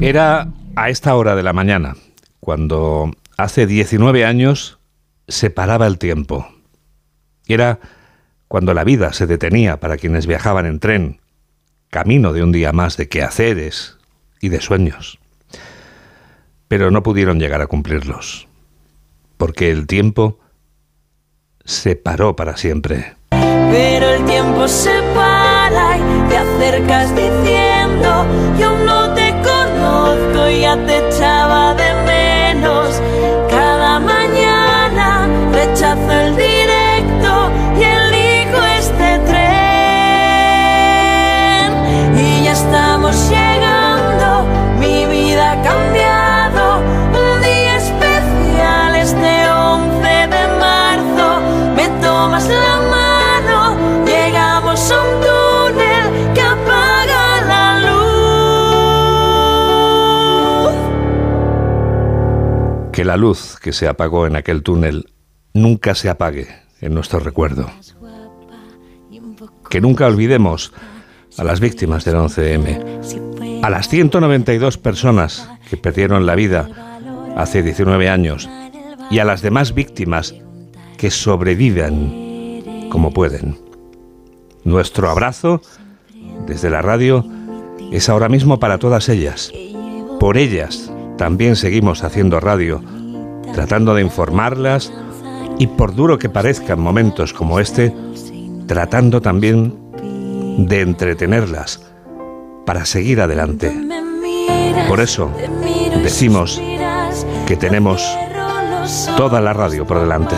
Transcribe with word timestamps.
Era 0.00 0.48
a 0.76 0.90
esta 0.90 1.16
hora 1.16 1.34
de 1.34 1.42
la 1.42 1.52
mañana, 1.52 1.96
cuando 2.38 3.10
hace 3.36 3.66
19 3.66 4.24
años 4.24 4.78
se 5.26 5.50
paraba 5.50 5.88
el 5.88 5.98
tiempo. 5.98 6.48
Era 7.48 7.80
cuando 8.46 8.74
la 8.74 8.84
vida 8.84 9.12
se 9.12 9.26
detenía 9.26 9.80
para 9.80 9.96
quienes 9.96 10.28
viajaban 10.28 10.66
en 10.66 10.78
tren, 10.78 11.20
camino 11.90 12.32
de 12.32 12.44
un 12.44 12.52
día 12.52 12.72
más 12.72 12.96
de 12.96 13.08
quehaceres 13.08 13.98
y 14.40 14.50
de 14.50 14.60
sueños. 14.60 15.18
Pero 16.68 16.92
no 16.92 17.02
pudieron 17.02 17.40
llegar 17.40 17.60
a 17.60 17.66
cumplirlos, 17.66 18.46
porque 19.36 19.72
el 19.72 19.88
tiempo 19.88 20.38
se 21.64 21.96
paró 21.96 22.36
para 22.36 22.56
siempre. 22.56 23.16
Pero 23.30 24.10
el 24.10 24.24
tiempo 24.26 24.68
se 24.68 25.02
para 25.14 25.98
y 25.98 26.28
te 26.28 26.36
acercas 26.38 27.14
diciendo, 27.16 28.26
yo 28.58 28.78
no 28.84 28.97
y 30.50 30.60
ya 30.60 30.76
te 30.86 30.98
echaba 31.08 31.74
de 31.74 31.92
menos. 32.06 33.00
Cada 33.50 33.98
mañana 34.00 35.28
rechazo 35.52 36.10
el 36.10 36.36
directo 36.36 37.50
y 37.78 37.82
elijo 37.82 38.62
este 38.78 39.18
tren. 39.28 39.68
Y 42.16 42.44
ya 42.44 42.52
estamos 42.52 43.14
llegando, 43.28 44.46
mi 44.78 45.06
vida 45.06 45.52
ha 45.52 45.62
cambiado. 45.62 46.80
Un 47.22 47.42
día 47.42 47.76
especial 47.76 48.96
este 48.96 49.50
11 49.50 50.08
de 50.34 50.48
marzo. 50.64 51.26
Me 51.76 51.86
tomas 52.00 52.48
la 52.48 52.80
mano, 52.96 53.76
llegamos 54.06 54.90
a 54.90 55.02
un 55.02 55.20
Que 62.98 63.04
la 63.04 63.16
luz 63.16 63.60
que 63.62 63.72
se 63.72 63.86
apagó 63.86 64.26
en 64.26 64.34
aquel 64.34 64.64
túnel 64.64 65.12
nunca 65.54 65.94
se 65.94 66.08
apague 66.08 66.48
en 66.80 66.94
nuestro 66.94 67.20
recuerdo. 67.20 67.70
Que 69.70 69.80
nunca 69.80 70.08
olvidemos 70.08 70.72
a 71.36 71.44
las 71.44 71.60
víctimas 71.60 72.04
del 72.04 72.16
11M, 72.16 73.62
a 73.62 73.70
las 73.70 73.88
192 73.88 74.78
personas 74.78 75.48
que 75.70 75.76
perdieron 75.76 76.26
la 76.26 76.34
vida 76.34 76.68
hace 77.36 77.62
19 77.62 78.08
años 78.08 78.50
y 79.12 79.20
a 79.20 79.24
las 79.24 79.42
demás 79.42 79.74
víctimas 79.74 80.34
que 80.96 81.12
sobreviven 81.12 82.88
como 82.90 83.12
pueden. 83.12 83.60
Nuestro 84.64 85.08
abrazo 85.08 85.62
desde 86.48 86.68
la 86.68 86.82
radio 86.82 87.24
es 87.92 88.08
ahora 88.08 88.28
mismo 88.28 88.58
para 88.58 88.78
todas 88.78 89.08
ellas. 89.08 89.52
Por 90.18 90.36
ellas 90.36 90.90
también 91.18 91.56
seguimos 91.56 92.04
haciendo 92.04 92.40
radio, 92.40 92.80
tratando 93.52 93.94
de 93.94 94.02
informarlas 94.02 94.90
y 95.58 95.66
por 95.66 95.94
duro 95.94 96.18
que 96.18 96.30
parezcan 96.30 96.80
momentos 96.80 97.34
como 97.34 97.60
este, 97.60 97.92
tratando 98.66 99.20
también 99.20 99.76
de 100.58 100.80
entretenerlas 100.80 101.82
para 102.64 102.86
seguir 102.86 103.20
adelante. 103.20 103.72
Por 104.88 105.00
eso 105.00 105.30
decimos 106.02 106.62
que 107.46 107.56
tenemos 107.56 108.02
toda 109.16 109.40
la 109.40 109.52
radio 109.52 109.86
por 109.86 110.00
delante. 110.00 110.36